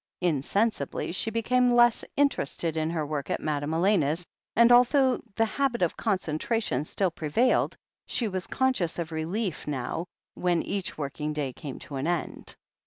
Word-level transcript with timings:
Insensibly 0.19 1.11
she 1.11 1.29
became 1.29 1.71
less 1.75 2.03
interested 2.17 2.75
in 2.75 2.89
her 2.89 3.05
work 3.05 3.29
at 3.29 3.39
Madame 3.39 3.75
Elena's, 3.75 4.25
and 4.55 4.71
although 4.71 5.21
the 5.35 5.45
habit 5.45 5.83
of 5.83 5.95
concentra 5.95 6.59
tion 6.63 6.83
still 6.85 7.11
prevailed, 7.11 7.77
she 8.07 8.27
was 8.27 8.47
conscious 8.47 8.97
of 8.97 9.11
relief 9.11 9.67
now, 9.67 10.07
when 10.33 10.63
each 10.63 10.97
working 10.97 11.33
day 11.33 11.53
came 11.53 11.77
to 11.77 11.97
an 11.97 12.07
end. 12.07 12.55